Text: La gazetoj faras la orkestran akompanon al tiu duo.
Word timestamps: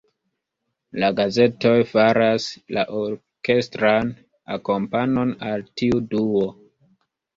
La 1.01 1.09
gazetoj 1.17 1.73
faras 1.91 2.47
la 2.77 2.85
orkestran 3.01 4.11
akompanon 4.57 5.35
al 5.51 5.67
tiu 5.83 6.01
duo. 6.15 6.43